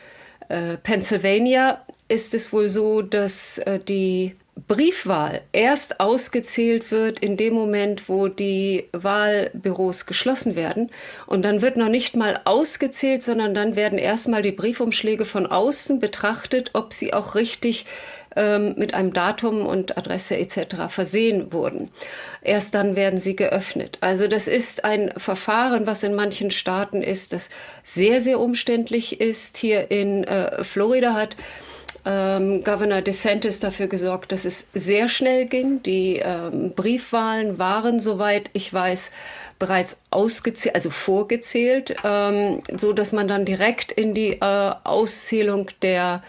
äh, 0.50 0.78
Pennsylvania 0.78 1.86
ist 2.08 2.34
es 2.34 2.52
wohl 2.52 2.70
so, 2.70 3.04
dass 3.04 3.60
äh, 3.60 3.80
die 3.80 4.36
Briefwahl 4.68 5.42
erst 5.52 6.00
ausgezählt 6.00 6.92
wird 6.92 7.20
in 7.20 7.38
dem 7.38 7.54
Moment, 7.54 8.10
wo 8.10 8.28
die 8.28 8.90
Wahlbüros 8.92 10.06
geschlossen 10.06 10.56
werden. 10.56 10.90
Und 11.28 11.44
dann 11.44 11.62
wird 11.62 11.78
noch 11.78 11.90
nicht 11.90 12.16
mal 12.16 12.42
ausgezählt, 12.46 13.22
sondern 13.22 13.54
dann 13.54 13.76
werden 13.76 14.00
erstmal 14.00 14.42
die 14.42 14.52
Briefumschläge 14.52 15.26
von 15.26 15.46
außen 15.46 16.00
betrachtet, 16.00 16.72
ob 16.74 16.94
sie 16.94 17.14
auch 17.14 17.36
richtig 17.36 17.86
ähm, 18.36 18.76
mit 18.78 18.94
einem 18.94 19.14
Datum 19.14 19.66
und 19.66 19.98
Adresse 19.98 20.38
etc. 20.38 20.90
versehen 20.90 21.52
wurden. 21.52 21.90
Erst 22.42 22.76
dann 22.76 22.96
werden 22.96 23.20
sie 23.20 23.36
geöffnet. 23.36 23.98
Also 24.02 24.28
das 24.28 24.48
ist 24.48 24.86
ein 24.86 25.12
Verfahren, 25.18 25.88
was 25.88 26.04
in 26.04 26.14
manchen 26.14 26.52
Staaten 26.52 27.02
ist, 27.02 27.34
das 27.34 27.50
sehr, 27.84 28.22
sehr 28.22 28.40
umständlich 28.40 29.22
ist. 29.22 29.58
Hier 29.58 29.92
in 29.92 30.24
äh, 30.24 30.64
Florida 30.64 31.14
hat 31.14 31.36
ähm, 32.08 32.64
Governor 32.64 33.02
DeSantis 33.02 33.60
dafür 33.60 33.88
gesorgt, 33.88 34.32
dass 34.32 34.46
es 34.46 34.70
sehr 34.74 35.10
schnell 35.10 35.46
ging. 35.46 35.84
Die 35.84 36.22
ähm, 36.24 36.72
Briefwahlen 36.72 37.58
waren, 37.58 38.00
soweit 38.00 38.50
ich 38.54 38.74
weiß, 38.74 39.12
bereits 39.60 40.00
ausgezählt, 40.10 40.76
also 40.76 40.90
vorgezählt, 40.90 41.96
ähm, 42.06 42.62
so 42.78 42.94
dass 42.94 43.12
man 43.12 43.28
dann 43.28 43.44
direkt 43.44 43.92
in 43.92 44.14
die 44.14 44.40
äh, 44.40 44.72
Auszählung 44.84 45.70
der 45.82 46.24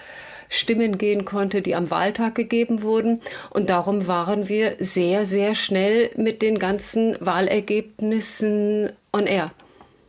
Stimmen 0.49 0.99
gehen 0.99 1.25
konnte, 1.25 1.63
die 1.63 1.77
am 1.77 1.91
Wahltag 1.91 2.35
gegeben 2.35 2.83
wurden. 2.83 3.21
Und 3.51 3.71
darum 3.71 4.07
waren 4.07 4.49
wir 4.49 4.77
sehr, 4.79 5.27
sehr 5.27 5.55
schnell 5.55 6.11
mit 6.17 6.43
den 6.43 6.59
ganzen 6.59 7.17
Wahlergebnissen 7.21 8.91
on 9.13 9.27
air. 9.27 9.53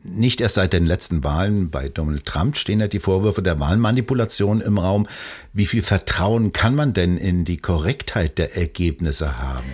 Nicht 0.03 0.39
erst 0.39 0.55
seit 0.55 0.73
den 0.73 0.85
letzten 0.85 1.23
Wahlen 1.23 1.69
bei 1.69 1.89
Donald 1.89 2.25
Trump 2.25 2.55
stehen 2.55 2.79
ja 2.79 2.87
die 2.87 2.99
Vorwürfe 2.99 3.41
der 3.41 3.59
Wahlmanipulation 3.59 4.61
im 4.61 4.77
Raum. 4.77 5.07
Wie 5.51 5.65
viel 5.65 5.83
Vertrauen 5.83 6.53
kann 6.53 6.73
man 6.73 6.93
denn 6.93 7.17
in 7.17 7.43
die 7.43 7.57
Korrektheit 7.57 8.37
der 8.37 8.55
Ergebnisse 8.55 9.39
haben? 9.39 9.69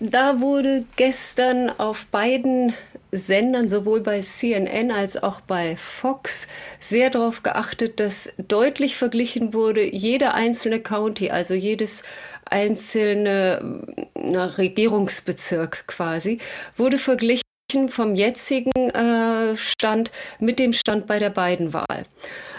Da 0.00 0.40
wurde 0.40 0.84
gestern 0.96 1.70
auf 1.70 2.06
beiden 2.06 2.74
Sendern, 3.12 3.68
sowohl 3.68 4.00
bei 4.00 4.20
CNN 4.20 4.90
als 4.90 5.20
auch 5.22 5.40
bei 5.40 5.76
Fox, 5.76 6.48
sehr 6.80 7.10
darauf 7.10 7.42
geachtet, 7.42 8.00
dass 8.00 8.34
deutlich 8.36 8.96
verglichen 8.96 9.54
wurde, 9.54 9.82
jeder 9.82 10.34
einzelne 10.34 10.80
County, 10.80 11.30
also 11.30 11.54
jedes 11.54 12.02
einzelne 12.44 13.82
na, 14.14 14.46
Regierungsbezirk 14.46 15.86
quasi, 15.86 16.38
wurde 16.76 16.98
verglichen 16.98 17.45
vom 17.88 18.14
jetzigen 18.14 18.90
äh, 18.90 19.56
Stand 19.56 20.10
mit 20.38 20.58
dem 20.58 20.72
Stand 20.72 21.06
bei 21.06 21.18
der 21.18 21.30
beiden 21.30 21.72
Wahl. 21.72 22.04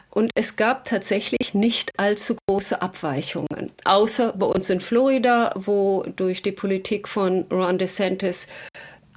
Und 0.09 0.31
es 0.35 0.55
gab 0.55 0.85
tatsächlich 0.85 1.53
nicht 1.53 1.91
allzu 1.97 2.35
große 2.47 2.81
Abweichungen, 2.81 3.71
außer 3.85 4.33
bei 4.33 4.47
uns 4.47 4.69
in 4.69 4.81
Florida, 4.81 5.53
wo 5.55 6.03
durch 6.15 6.41
die 6.41 6.51
Politik 6.51 7.07
von 7.07 7.45
Ron 7.51 7.77
DeSantis 7.77 8.47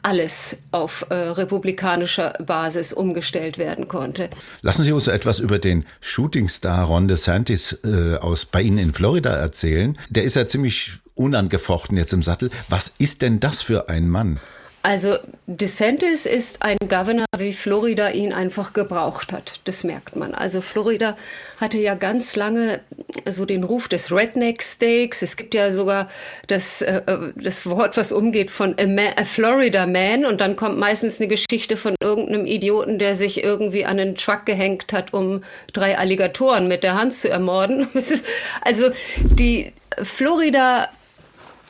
alles 0.03 0.59
auf 0.71 1.07
äh, 1.11 1.15
republikanischer 1.15 2.35
Basis 2.39 2.93
umgestellt 2.93 3.59
werden 3.59 3.89
konnte. 3.89 4.31
Lassen 4.63 4.85
Sie 4.85 4.93
uns 4.93 5.09
etwas 5.09 5.41
über 5.41 5.59
den 5.59 5.85
Shootingstar 6.01 6.87
Ron 6.87 7.09
DeSantis 7.09 7.79
äh, 7.85 8.17
aus 8.17 8.45
bei 8.45 8.63
Ihnen 8.63 8.79
in 8.79 8.95
Florida 8.95 9.35
erzählen. 9.35 9.99
Der 10.09 10.23
ist 10.23 10.37
ja 10.37 10.47
ziemlich 10.47 10.99
unangefochten 11.15 11.99
jetzt 11.99 12.13
im 12.13 12.23
Sattel. 12.23 12.51
Was 12.69 12.93
ist 12.99 13.23
denn 13.23 13.41
das 13.41 13.61
für 13.63 13.89
ein 13.89 14.09
Mann? 14.09 14.39
Also 14.83 15.19
DeSantis 15.47 16.25
ist 16.25 16.63
ein 16.63 16.79
Governor, 16.89 17.27
wie 17.37 17.53
Florida 17.53 18.09
ihn 18.11 18.33
einfach 18.33 18.73
gebraucht 18.73 19.31
hat. 19.31 19.61
Das 19.65 19.85
merkt 19.85 20.17
man. 20.17 20.35
Also 20.35 20.63
Florida 20.63 21.19
hatte 21.59 21.77
ja 21.77 21.95
ganz 21.95 22.35
lange 22.35 22.81
so 23.27 23.45
den 23.45 23.63
Ruf 23.63 23.89
des 23.89 24.11
Redneck 24.11 24.63
Steaks. 24.63 25.21
Es 25.21 25.37
gibt 25.37 25.55
ja 25.55 25.71
sogar 25.71 26.09
das, 26.47 26.81
äh, 26.81 27.03
äh, 27.05 27.33
das 27.37 27.67
Wort, 27.67 27.99
was 27.99 28.11
umgeht 28.11 28.51
von 28.51 28.75
a, 28.81 28.87
man, 28.87 29.13
a, 29.17 29.25
Florida 29.27 29.85
Man. 29.85 30.25
Und 30.25 30.41
dann 30.41 30.57
kommt 30.57 30.79
meistens 30.79 31.21
eine 31.21 31.29
Geschichte 31.29 31.77
von 31.77 31.95
irgendeinem 32.03 32.47
Idioten, 32.47 32.99
der 32.99 33.17
sich 33.17 33.45
irgendwie 33.45 33.85
an 33.85 34.01
einen 34.01 34.15
Truck 34.15 34.47
gehängt 34.47 34.95
hat, 34.95 35.13
um 35.13 35.45
drei 35.75 35.99
Alligatoren 35.99 36.69
mit 36.69 36.85
der 36.85 36.95
Hand 36.95 37.13
zu 37.13 37.29
ermorden. 37.29 37.87
also 38.63 38.91
die 39.19 39.75
Florida 40.03 40.89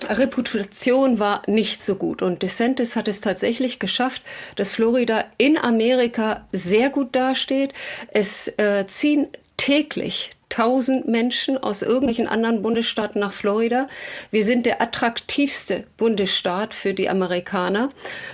Reputation 0.08 1.18
war 1.18 1.42
nicht 1.46 1.82
so 1.82 1.96
gut. 1.96 2.22
Und 2.22 2.42
DeSantis 2.42 2.96
hat 2.96 3.08
es 3.08 3.20
tatsächlich 3.20 3.78
geschafft, 3.78 4.22
dass 4.56 4.72
Florida 4.72 5.24
in 5.38 5.58
Amerika 5.58 6.46
sehr 6.52 6.90
gut 6.90 7.14
dasteht. 7.14 7.72
Es 8.08 8.48
äh, 8.58 8.86
ziehen 8.86 9.28
täglich 9.56 10.30
1000 10.50 11.06
Menschen 11.06 11.58
aus 11.58 11.82
irgendwelchen 11.82 12.26
anderen 12.26 12.62
Bundesstaaten 12.62 13.20
nach 13.20 13.32
Florida. 13.32 13.88
Wir 14.30 14.44
sind 14.44 14.66
der 14.66 14.82
attraktivste 14.82 15.84
Bundesstaat 15.96 16.74
für 16.74 16.92
die 16.92 17.08
Amerikaner. 17.08 17.90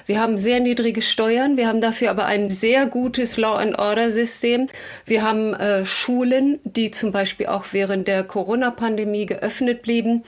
Wir 0.07 0.21
haben 0.21 0.39
sehr 0.39 0.61
niedrige 0.61 1.03
Steuern, 1.03 1.57
wir 1.57 1.69
haben 1.69 1.81
dafür 1.81 2.11
aber 2.11 2.25
ein 2.25 2.49
sehr 2.49 2.87
gutes 2.87 3.37
Law-and-Order-System. 3.37 4.69
Wir 5.05 5.23
haben 5.23 5.53
äh, 5.55 5.85
Schulen, 5.85 6.59
die 6.65 6.91
zum 6.91 7.13
Beispiel 7.13 7.47
auch 7.47 7.67
während 7.73 8.09
der 8.09 8.25
Corona-Pandemie 8.25 9.27
geöffnet 9.27 9.83
blieben. 9.83 10.25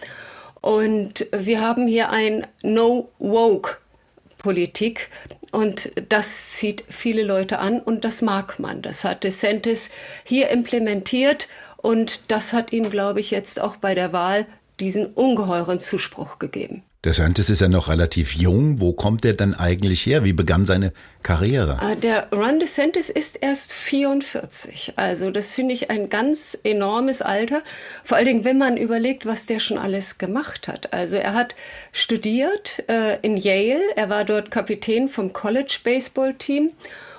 Und 0.60 1.26
wir 1.32 1.60
haben 1.60 1.86
hier 1.86 2.10
ein 2.10 2.44
No-Woke-Politik. 2.62 5.10
Und 5.50 5.90
das 6.08 6.52
zieht 6.52 6.84
viele 6.88 7.22
Leute 7.22 7.58
an 7.58 7.80
und 7.80 8.04
das 8.04 8.22
mag 8.22 8.58
man. 8.58 8.82
Das 8.82 9.04
hat 9.04 9.24
DeSantis 9.24 9.90
hier 10.24 10.50
implementiert 10.50 11.48
und 11.78 12.30
das 12.30 12.52
hat 12.52 12.72
ihm, 12.72 12.90
glaube 12.90 13.20
ich, 13.20 13.30
jetzt 13.30 13.60
auch 13.60 13.76
bei 13.76 13.94
der 13.94 14.12
Wahl 14.12 14.46
diesen 14.78 15.06
ungeheuren 15.06 15.80
Zuspruch 15.80 16.38
gegeben. 16.38 16.82
Der 17.04 17.14
Santis 17.14 17.48
ist 17.48 17.60
ja 17.60 17.68
noch 17.68 17.88
relativ 17.88 18.34
jung. 18.34 18.80
Wo 18.80 18.92
kommt 18.92 19.24
er 19.24 19.34
denn 19.34 19.54
eigentlich 19.54 20.04
her? 20.04 20.24
Wie 20.24 20.32
begann 20.32 20.66
seine 20.66 20.92
Karriere? 21.22 21.78
Ah, 21.80 21.94
der 21.94 22.26
Ron 22.32 22.58
DeSantis 22.58 23.08
ist 23.08 23.36
erst 23.40 23.72
44. 23.72 24.94
Also 24.96 25.30
das 25.30 25.52
finde 25.52 25.74
ich 25.74 25.90
ein 25.90 26.08
ganz 26.08 26.58
enormes 26.64 27.22
Alter. 27.22 27.62
Vor 28.02 28.16
allen 28.16 28.26
Dingen, 28.26 28.44
wenn 28.44 28.58
man 28.58 28.76
überlegt, 28.76 29.26
was 29.26 29.46
der 29.46 29.60
schon 29.60 29.78
alles 29.78 30.18
gemacht 30.18 30.66
hat. 30.66 30.92
Also 30.92 31.14
er 31.14 31.34
hat 31.34 31.54
studiert 31.92 32.82
äh, 32.88 33.20
in 33.22 33.36
Yale. 33.36 33.80
Er 33.94 34.08
war 34.08 34.24
dort 34.24 34.50
Kapitän 34.50 35.08
vom 35.08 35.32
College 35.32 35.78
Baseball 35.84 36.34
Team 36.34 36.72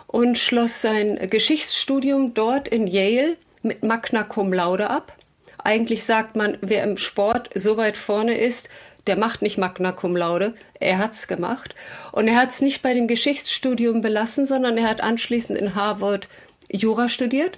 und 0.08 0.38
schloss 0.38 0.82
sein 0.82 1.26
Geschichtsstudium 1.30 2.34
dort 2.34 2.68
in 2.68 2.86
Yale 2.86 3.38
mit 3.62 3.82
Magna 3.82 4.24
Cum 4.24 4.52
Laude 4.52 4.90
ab. 4.90 5.16
Eigentlich 5.64 6.04
sagt 6.04 6.36
man, 6.36 6.58
wer 6.62 6.84
im 6.84 6.98
Sport 6.98 7.50
so 7.54 7.78
weit 7.78 7.98
vorne 7.98 8.38
ist, 8.38 8.70
der 9.10 9.18
macht 9.18 9.42
nicht 9.42 9.58
Magna 9.58 9.92
Cum 9.92 10.16
Laude, 10.16 10.54
er 10.80 11.00
hat's 11.00 11.28
gemacht. 11.28 11.74
Und 12.12 12.28
er 12.28 12.36
hat 12.36 12.52
es 12.52 12.62
nicht 12.62 12.84
bei 12.84 12.94
dem 12.94 13.08
Geschichtsstudium 13.08 14.02
belassen, 14.02 14.46
sondern 14.46 14.78
er 14.78 14.88
hat 14.88 15.02
anschließend 15.02 15.58
in 15.58 15.74
Harvard 15.74 16.28
Jura 16.72 17.10
studiert 17.10 17.58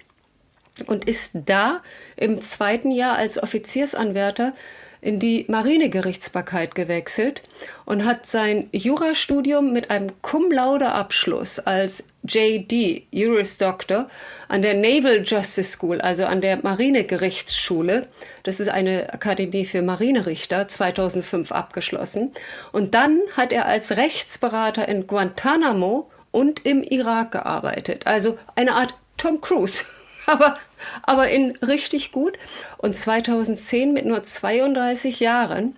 und 0.85 1.03
ist 1.09 1.33
da 1.45 1.81
im 2.15 2.41
zweiten 2.41 2.89
Jahr 2.89 3.17
als 3.17 3.41
Offiziersanwärter 3.41 4.53
in 5.01 5.19
die 5.19 5.45
Marinegerichtsbarkeit 5.47 6.75
gewechselt 6.75 7.41
und 7.85 8.05
hat 8.05 8.27
sein 8.27 8.69
Jurastudium 8.71 9.73
mit 9.73 9.89
einem 9.89 10.11
Cum 10.21 10.51
laude 10.51 10.91
Abschluss 10.91 11.57
als 11.57 12.05
JD, 12.23 13.07
Juris 13.09 13.57
Doctor, 13.57 14.07
an 14.47 14.61
der 14.61 14.75
Naval 14.75 15.23
Justice 15.25 15.71
School, 15.71 15.99
also 16.01 16.25
an 16.25 16.41
der 16.41 16.57
Marinegerichtsschule, 16.61 18.07
das 18.43 18.59
ist 18.59 18.69
eine 18.69 19.11
Akademie 19.11 19.65
für 19.65 19.81
Marinerichter, 19.81 20.67
2005 20.67 21.51
abgeschlossen. 21.51 22.31
Und 22.71 22.93
dann 22.93 23.19
hat 23.35 23.51
er 23.51 23.65
als 23.65 23.91
Rechtsberater 23.91 24.87
in 24.87 25.07
Guantanamo 25.07 26.11
und 26.29 26.63
im 26.65 26.83
Irak 26.83 27.31
gearbeitet. 27.31 28.05
Also 28.05 28.37
eine 28.55 28.75
Art 28.75 28.93
Tom 29.17 29.41
Cruise 29.41 29.83
aber, 30.25 30.57
aber 31.03 31.29
in 31.29 31.55
richtig 31.57 32.11
gut. 32.11 32.37
Und 32.77 32.95
2010 32.95 33.93
mit 33.93 34.05
nur 34.05 34.23
32 34.23 35.19
Jahren 35.19 35.75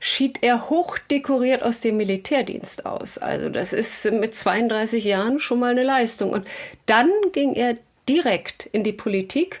schied 0.00 0.42
er 0.42 0.68
hochdekoriert 0.68 1.62
aus 1.62 1.80
dem 1.80 1.96
Militärdienst 1.96 2.86
aus. 2.86 3.18
Also 3.18 3.48
das 3.48 3.72
ist 3.72 4.10
mit 4.10 4.34
32 4.34 5.04
Jahren 5.04 5.38
schon 5.38 5.60
mal 5.60 5.70
eine 5.70 5.84
Leistung. 5.84 6.30
Und 6.30 6.46
dann 6.86 7.10
ging 7.32 7.54
er 7.54 7.76
direkt 8.08 8.66
in 8.72 8.82
die 8.82 8.92
Politik. 8.92 9.60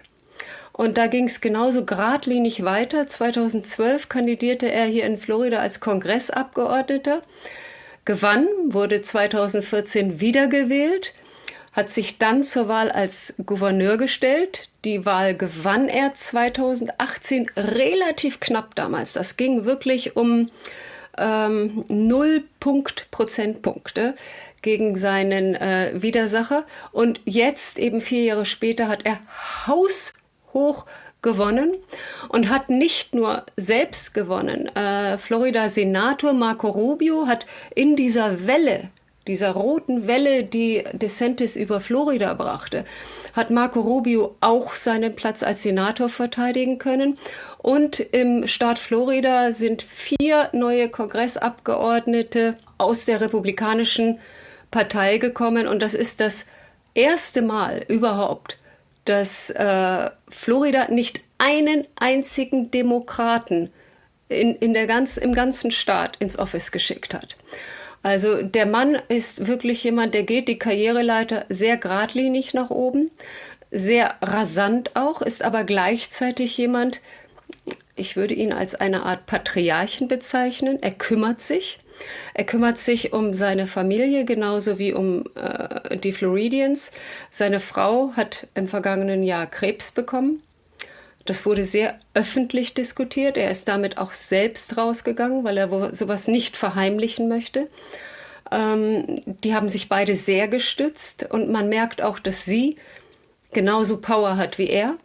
Und 0.72 0.98
da 0.98 1.06
ging 1.06 1.26
es 1.26 1.40
genauso 1.40 1.84
geradlinig 1.84 2.64
weiter. 2.64 3.06
2012 3.06 4.08
kandidierte 4.08 4.72
er 4.72 4.86
hier 4.86 5.04
in 5.04 5.18
Florida 5.18 5.58
als 5.58 5.80
Kongressabgeordneter, 5.80 7.22
gewann, 8.04 8.48
wurde 8.64 9.02
2014 9.02 10.20
wiedergewählt 10.20 11.12
hat 11.72 11.88
sich 11.90 12.18
dann 12.18 12.42
zur 12.42 12.68
Wahl 12.68 12.90
als 12.90 13.34
Gouverneur 13.44 13.96
gestellt. 13.96 14.68
Die 14.84 15.06
Wahl 15.06 15.34
gewann 15.34 15.88
er 15.88 16.14
2018 16.14 17.50
relativ 17.56 18.40
knapp 18.40 18.74
damals. 18.74 19.14
Das 19.14 19.36
ging 19.36 19.64
wirklich 19.64 20.16
um 20.16 20.50
ähm, 21.16 21.84
0 21.88 22.44
Punkt 22.60 23.10
Prozentpunkte 23.10 24.14
gegen 24.60 24.96
seinen 24.96 25.54
äh, 25.54 25.92
Widersacher. 25.94 26.64
Und 26.92 27.20
jetzt, 27.24 27.78
eben 27.78 28.00
vier 28.00 28.22
Jahre 28.22 28.46
später, 28.46 28.88
hat 28.88 29.04
er 29.04 29.18
haushoch 29.66 30.86
gewonnen 31.22 31.74
und 32.28 32.50
hat 32.50 32.68
nicht 32.68 33.14
nur 33.14 33.46
selbst 33.56 34.12
gewonnen. 34.12 34.66
Äh, 34.74 35.18
Florida 35.18 35.68
Senator 35.68 36.32
Marco 36.32 36.68
Rubio 36.68 37.26
hat 37.26 37.46
in 37.74 37.96
dieser 37.96 38.46
Welle 38.46 38.90
dieser 39.26 39.52
roten 39.52 40.06
Welle, 40.06 40.44
die 40.44 40.84
DeSantis 40.92 41.56
über 41.56 41.80
Florida 41.80 42.34
brachte, 42.34 42.84
hat 43.34 43.50
Marco 43.50 43.80
Rubio 43.80 44.36
auch 44.40 44.74
seinen 44.74 45.14
Platz 45.14 45.42
als 45.42 45.62
Senator 45.62 46.08
verteidigen 46.08 46.78
können. 46.78 47.16
Und 47.58 48.00
im 48.00 48.46
Staat 48.46 48.78
Florida 48.78 49.52
sind 49.52 49.82
vier 49.82 50.48
neue 50.52 50.88
Kongressabgeordnete 50.88 52.56
aus 52.78 53.04
der 53.04 53.20
Republikanischen 53.20 54.18
Partei 54.70 55.18
gekommen. 55.18 55.68
Und 55.68 55.82
das 55.82 55.94
ist 55.94 56.20
das 56.20 56.46
erste 56.94 57.42
Mal 57.42 57.84
überhaupt, 57.88 58.58
dass 59.04 59.50
äh, 59.50 60.10
Florida 60.28 60.88
nicht 60.90 61.20
einen 61.38 61.86
einzigen 61.96 62.70
Demokraten 62.70 63.72
in, 64.28 64.56
in 64.56 64.74
der 64.74 64.86
ganz, 64.86 65.16
im 65.16 65.32
ganzen 65.32 65.70
Staat 65.70 66.16
ins 66.18 66.38
Office 66.38 66.72
geschickt 66.72 67.14
hat. 67.14 67.36
Also 68.02 68.42
der 68.42 68.66
Mann 68.66 68.96
ist 69.08 69.46
wirklich 69.46 69.84
jemand, 69.84 70.14
der 70.14 70.24
geht 70.24 70.48
die 70.48 70.58
Karriereleiter 70.58 71.44
sehr 71.48 71.76
geradlinig 71.76 72.52
nach 72.52 72.70
oben, 72.70 73.10
sehr 73.70 74.16
rasant 74.20 74.90
auch, 74.94 75.22
ist 75.22 75.42
aber 75.42 75.64
gleichzeitig 75.64 76.58
jemand, 76.58 77.00
ich 77.94 78.16
würde 78.16 78.34
ihn 78.34 78.52
als 78.52 78.74
eine 78.74 79.04
Art 79.04 79.26
Patriarchen 79.26 80.08
bezeichnen. 80.08 80.78
Er 80.82 80.92
kümmert 80.92 81.40
sich. 81.40 81.78
Er 82.34 82.44
kümmert 82.44 82.78
sich 82.78 83.12
um 83.12 83.34
seine 83.34 83.66
Familie 83.66 84.24
genauso 84.24 84.78
wie 84.78 84.92
um 84.92 85.24
äh, 85.34 85.96
die 85.98 86.12
Floridians. 86.12 86.90
Seine 87.30 87.60
Frau 87.60 88.12
hat 88.16 88.48
im 88.54 88.66
vergangenen 88.66 89.22
Jahr 89.22 89.46
Krebs 89.46 89.92
bekommen. 89.92 90.42
Das 91.24 91.46
wurde 91.46 91.64
sehr 91.64 91.98
öffentlich 92.14 92.74
diskutiert. 92.74 93.36
Er 93.36 93.50
ist 93.50 93.68
damit 93.68 93.98
auch 93.98 94.12
selbst 94.12 94.76
rausgegangen, 94.76 95.44
weil 95.44 95.56
er 95.56 95.94
sowas 95.94 96.28
nicht 96.28 96.56
verheimlichen 96.56 97.28
möchte. 97.28 97.68
Ähm, 98.50 99.22
die 99.26 99.54
haben 99.54 99.68
sich 99.68 99.88
beide 99.88 100.14
sehr 100.14 100.48
gestützt 100.48 101.26
und 101.30 101.50
man 101.50 101.68
merkt 101.68 102.02
auch, 102.02 102.18
dass 102.18 102.44
sie 102.44 102.76
genauso 103.52 104.00
Power 104.00 104.36
hat 104.36 104.58
wie 104.58 104.68
er. 104.68 104.96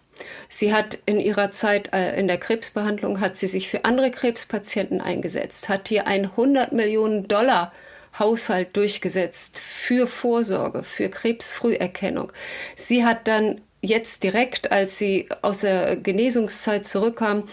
Sie 0.50 0.74
hat 0.74 0.98
in 1.06 1.20
ihrer 1.20 1.52
Zeit 1.52 1.94
äh, 1.94 2.20
in 2.20 2.28
der 2.28 2.40
Krebsbehandlung 2.40 3.20
hat 3.20 3.38
sie 3.38 3.48
sich 3.48 3.70
für 3.70 3.86
andere 3.86 4.10
Krebspatienten 4.10 5.00
eingesetzt, 5.00 5.70
hat 5.70 5.88
hier 5.88 6.08
ein 6.08 6.26
100 6.26 6.72
Millionen 6.72 7.28
Dollar 7.28 7.72
Haushalt 8.18 8.76
durchgesetzt 8.76 9.60
für 9.60 10.08
Vorsorge, 10.08 10.84
für 10.84 11.10
Krebsfrüherkennung. 11.10 12.32
Sie 12.76 13.06
hat 13.06 13.28
dann 13.28 13.62
jetzt 13.82 14.24
direkt, 14.24 14.72
als 14.72 14.98
sie 14.98 15.28
aus 15.42 15.60
der 15.60 15.96
Genesungszeit 15.96 16.86
zurückkam 16.86 17.44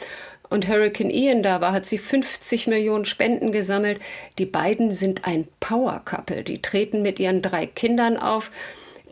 und 0.50 0.68
Hurricane 0.68 1.10
Ian 1.10 1.42
da 1.42 1.60
war, 1.60 1.72
hat 1.72 1.86
sie 1.86 1.98
50 1.98 2.66
Millionen 2.66 3.04
Spenden 3.04 3.50
gesammelt. 3.50 4.00
Die 4.38 4.46
beiden 4.46 4.92
sind 4.92 5.24
ein 5.24 5.48
Power 5.60 6.00
Couple. 6.04 6.42
Die 6.42 6.62
treten 6.62 7.02
mit 7.02 7.18
ihren 7.18 7.42
drei 7.42 7.66
Kindern 7.66 8.16
auf. 8.16 8.50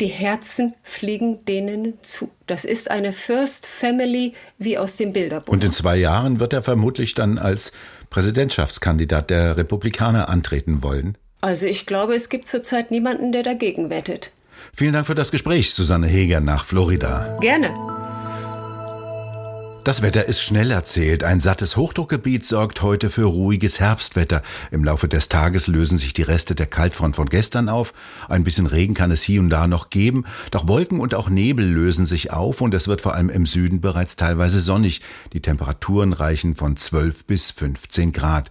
Die 0.01 0.07
Herzen 0.07 0.75
fliegen 0.83 1.44
denen 1.44 1.98
zu. 2.03 2.31
Das 2.46 2.64
ist 2.64 2.90
eine 2.90 3.12
First 3.12 3.66
Family 3.66 4.35
wie 4.59 4.79
aus 4.79 4.96
dem 4.96 5.12
Bilderbuch. 5.12 5.53
Und 5.53 5.64
in 5.64 5.72
zwei 5.72 5.96
Jahren 5.96 6.40
wird 6.40 6.53
er 6.53 6.62
vermutlich 6.62 7.14
dann 7.14 7.38
als 7.38 7.72
Präsidentschaftskandidat 8.11 9.31
der 9.31 9.57
Republikaner 9.57 10.29
antreten 10.29 10.83
wollen. 10.83 11.16
Also 11.40 11.66
ich 11.66 11.87
glaube, 11.87 12.14
es 12.14 12.29
gibt 12.29 12.46
zurzeit 12.46 12.90
niemanden, 12.90 13.33
der 13.33 13.42
dagegen 13.42 13.90
wettet. 13.90 14.33
Vielen 14.75 14.95
Dank 14.95 15.07
für 15.07 15.15
das 15.15 15.31
Gespräch, 15.31 15.75
Susanne 15.75 16.07
Heger 16.07 16.41
nach 16.41 16.65
Florida. 16.65 17.37
Gerne. 17.43 17.75
Das 19.85 20.01
Wetter 20.01 20.25
ist 20.27 20.41
schnell 20.41 20.71
erzählt. 20.71 21.25
Ein 21.25 21.41
sattes 21.41 21.77
Hochdruckgebiet 21.77 22.47
sorgt 22.47 22.81
heute 22.81 23.11
für 23.11 23.25
ruhiges 23.25 23.81
Herbstwetter. 23.81 24.41
Im 24.71 24.83
Laufe 24.83 25.09
des 25.09 25.29
Tages 25.29 25.67
lösen 25.67 25.99
sich 25.99 26.15
die 26.15 26.23
Reste 26.23 26.55
der 26.55 26.69
Kaltfront 26.69 27.17
von 27.17 27.29
gestern 27.29 27.69
auf. 27.69 27.93
Ein 28.31 28.45
bisschen 28.45 28.67
Regen 28.67 28.95
kann 28.95 29.11
es 29.11 29.23
hier 29.23 29.41
und 29.41 29.51
da 29.51 29.67
noch 29.67 29.91
geben. 29.91 30.25
Doch 30.51 30.67
Wolken 30.69 31.01
und 31.01 31.15
auch 31.15 31.29
Nebel 31.29 31.67
lösen 31.67 32.07
sich 32.07 32.33
auf 32.33 32.63
und 32.63 32.73
es 32.73 32.89
wird 32.89 33.03
vor 33.03 33.15
allem 33.15 33.29
im 33.29 33.45
Süden 33.45 33.83
bereits 33.83 34.17
teilweise 34.17 34.61
sonnig. 34.61 35.03
Die 35.35 35.43
Temperaturen 35.43 36.15
reichen 36.15 36.57
von 36.57 36.77
12 36.77 37.27
bis 37.27 37.51
15 37.51 38.13
Grad. 38.13 38.51